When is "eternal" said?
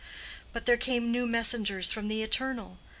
2.23-2.79